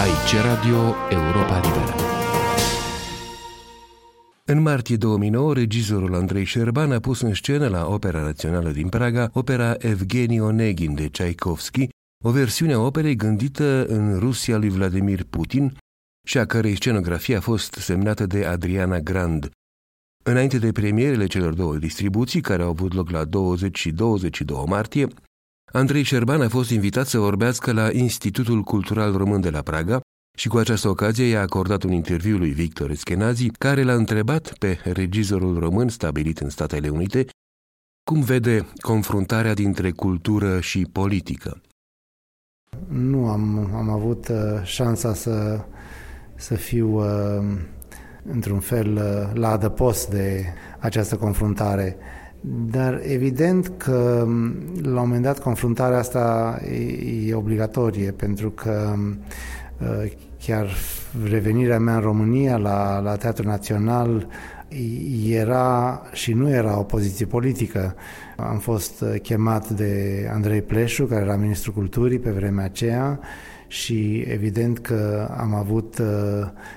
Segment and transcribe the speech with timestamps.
[0.00, 1.94] Aici Radio Europa Liberă.
[4.44, 9.30] În martie 2009, regizorul Andrei Șerban a pus în scenă la Opera Națională din Praga
[9.32, 11.88] opera Evgeni Onegin de Tchaikovsky,
[12.24, 15.76] o versiune a operei gândită în Rusia lui Vladimir Putin
[16.26, 19.50] și a cărei scenografie a fost semnată de Adriana Grand.
[20.24, 25.08] Înainte de premierele celor două distribuții, care au avut loc la 20 și 22 martie,
[25.72, 30.00] Andrei Șerban a fost invitat să vorbească la Institutul Cultural Român de la Praga
[30.36, 34.78] și cu această ocazie i-a acordat un interviu lui Victor Eskenazi, care l-a întrebat pe
[34.84, 37.26] regizorul român stabilit în Statele Unite
[38.10, 41.60] cum vede confruntarea dintre cultură și politică.
[42.88, 45.64] Nu am, am avut uh, șansa să,
[46.34, 47.58] să fiu uh,
[48.24, 50.44] într-un fel uh, la adăpost de
[50.78, 51.96] această confruntare.
[52.70, 54.26] Dar evident că
[54.82, 58.94] la un moment dat confruntarea asta e, e obligatorie pentru că
[59.80, 60.66] uh, chiar
[61.30, 64.26] revenirea mea în România la, la Teatrul Național
[65.28, 67.94] era și nu era o poziție politică.
[68.36, 73.20] Am fost chemat de Andrei Pleșu, care era ministrul culturii pe vremea aceea
[73.66, 76.06] și evident că am avut uh,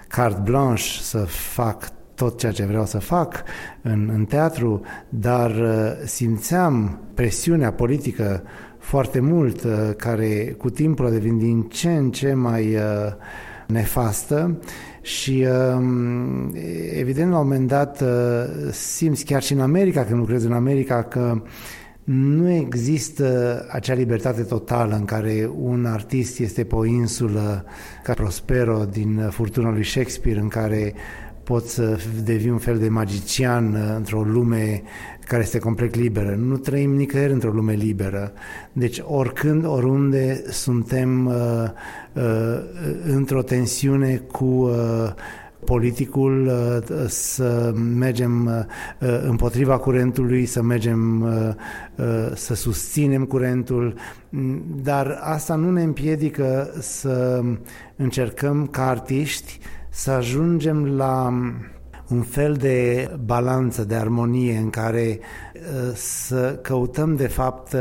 [0.07, 3.43] carte blanche să fac tot ceea ce vreau să fac
[3.81, 8.43] în, în teatru, dar uh, simțeam presiunea politică
[8.77, 12.81] foarte mult, uh, care cu timpul a devenit din ce în ce mai uh,
[13.67, 14.59] nefastă
[15.01, 15.45] și
[15.75, 16.55] um,
[16.93, 18.03] evident la un moment dat
[18.71, 21.41] simți chiar și în America, când lucrezi în America, că
[22.03, 27.65] nu există acea libertate totală în care un artist este pe o insulă
[28.03, 30.93] ca Prospero din Furtuna lui Shakespeare, în care
[31.49, 34.81] poți să devii un fel de magician uh, într-o lume
[35.25, 36.35] care este complet liberă.
[36.35, 38.31] Nu trăim nicăieri într-o lume liberă.
[38.73, 41.33] Deci oricând, oriunde suntem uh,
[42.13, 42.59] uh,
[43.05, 44.71] într-o tensiune cu uh,
[45.65, 51.27] politicul, uh, să mergem uh, împotriva curentului, să mergem
[52.33, 53.93] să susținem curentul,
[54.83, 57.43] dar asta nu ne împiedică să
[57.95, 59.59] încercăm ca artiști
[59.89, 61.33] să ajungem la
[62.09, 67.79] un fel de balanță, de armonie în care uh, să căutăm de fapt uh,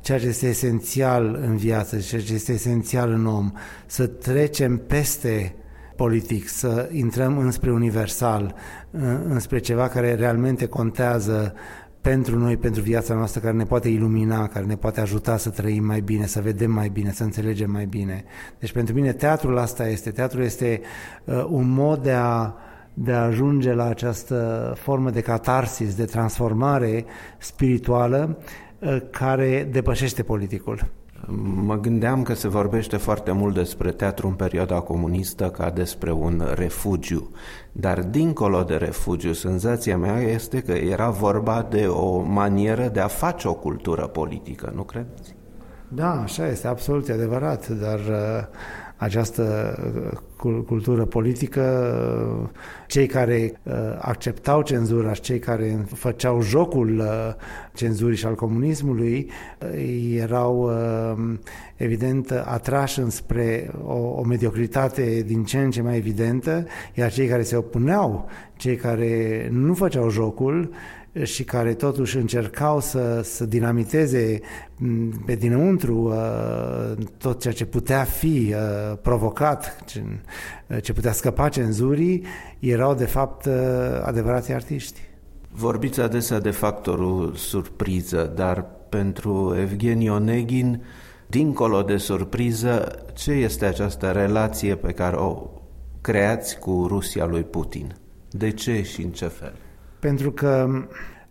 [0.00, 3.52] ceea ce este esențial în viață, ceea ce este esențial în om,
[3.86, 5.54] să trecem peste
[5.96, 8.54] politic, să intrăm înspre universal,
[8.90, 11.54] uh, înspre ceva care realmente contează
[12.08, 15.84] pentru noi, pentru viața noastră, care ne poate ilumina, care ne poate ajuta să trăim
[15.84, 18.24] mai bine, să vedem mai bine, să înțelegem mai bine.
[18.58, 20.10] Deci pentru mine teatrul asta este.
[20.10, 20.80] Teatrul este
[21.24, 22.52] uh, un mod de a,
[22.94, 27.04] de a ajunge la această formă de catarsis, de transformare
[27.38, 28.38] spirituală
[28.78, 30.97] uh, care depășește politicul.
[31.64, 36.42] Mă gândeam că se vorbește foarte mult despre teatru în perioada comunistă ca despre un
[36.54, 37.30] refugiu,
[37.72, 43.06] dar dincolo de refugiu, senzația mea este că era vorba de o manieră de a
[43.06, 45.36] face o cultură politică, nu credeți?
[45.88, 48.46] Da, așa este, absolut adevărat, dar uh,
[48.98, 49.76] această
[50.42, 51.62] uh, cultură politică,
[52.42, 52.48] uh,
[52.86, 57.02] cei care uh, acceptau cenzura și cei care făceau jocul
[57.74, 59.30] cenzurii și al comunismului
[60.14, 60.70] erau
[61.76, 67.42] evident atrași înspre o, o mediocritate din ce în ce mai evidentă, iar cei care
[67.42, 70.70] se opuneau, cei care nu făceau jocul,
[71.22, 74.40] și care totuși încercau să, să dinamiteze
[75.26, 80.02] pe dinăuntru uh, tot ceea ce putea fi uh, provocat, ce,
[80.66, 82.24] uh, ce putea scăpa cenzurii,
[82.58, 83.48] erau de fapt
[84.02, 85.00] adevărați artiști.
[85.50, 90.82] Vorbiți adesea de factorul surpriză, dar pentru Evgeni Onegin,
[91.26, 95.50] dincolo de surpriză, ce este această relație pe care o
[96.00, 97.96] creați cu Rusia lui Putin?
[98.30, 99.54] De ce și în ce fel?
[99.98, 100.66] Pentru că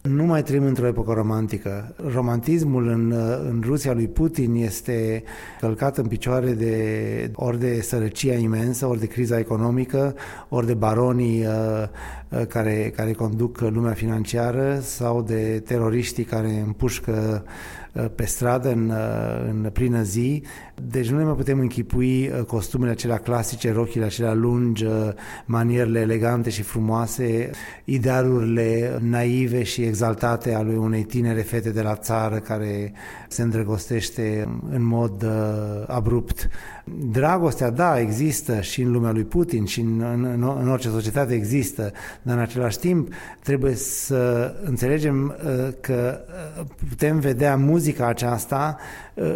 [0.07, 1.95] nu mai trăim într-o epocă romantică.
[2.13, 3.11] Romantismul în,
[3.49, 5.23] în Rusia lui Putin este
[5.59, 10.15] călcat în picioare de ori de sărăcia imensă, ori de criza economică,
[10.49, 11.87] ori de baronii uh,
[12.29, 17.43] uh, care, care conduc lumea financiară sau de teroriștii care împușcă
[17.93, 20.43] uh, pe stradă în, uh, în plină zi.
[20.91, 24.85] Deci nu ne mai putem închipui uh, costumele acelea clasice, rochile acelea lungi,
[25.45, 27.49] manierele elegante și frumoase,
[27.83, 32.93] idealurile naive și exaltate ale unei tinere fete de la țară care
[33.27, 35.29] se îndrăgostește în mod uh,
[35.87, 36.49] abrupt.
[37.11, 41.91] Dragostea, da, există și în lumea lui Putin și în, în, în orice societate există,
[42.21, 43.13] dar în același timp
[43.43, 46.19] trebuie să înțelegem uh, că
[46.89, 48.77] putem vedea muzica muzica aceasta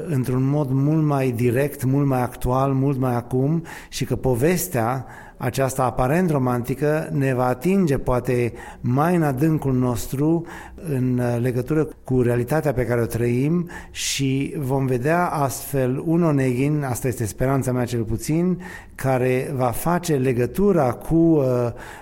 [0.07, 5.05] într-un mod mult mai direct, mult mai actual, mult mai acum și că povestea
[5.41, 10.45] aceasta aparent romantică ne va atinge poate mai în adâncul nostru
[10.89, 17.07] în legătură cu realitatea pe care o trăim și vom vedea astfel un Oneghin, asta
[17.07, 18.61] este speranța mea cel puțin,
[18.95, 21.43] care va face legătura cu uh,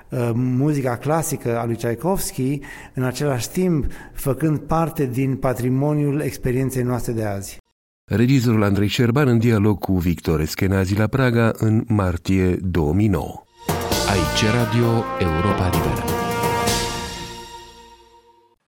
[0.10, 2.60] uh, muzica clasică a lui Tchaikovsky,
[2.94, 7.58] în același timp făcând parte din patrimoniul experienței noastre de azi.
[8.10, 13.44] Regizorul Andrei Șerban în dialog cu Victor Eskenazi la Praga în martie 2009.
[14.10, 16.29] Aici Radio Europa Liberă.